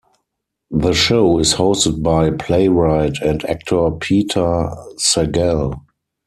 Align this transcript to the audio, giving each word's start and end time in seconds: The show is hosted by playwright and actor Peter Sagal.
The 0.71 0.93
show 0.93 1.37
is 1.37 1.53
hosted 1.53 2.01
by 2.01 2.31
playwright 2.31 3.17
and 3.21 3.45
actor 3.47 3.91
Peter 3.91 4.67
Sagal. 4.97 5.79